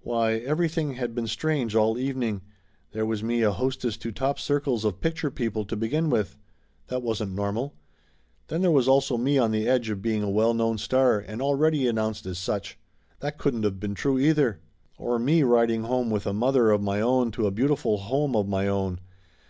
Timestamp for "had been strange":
0.94-1.76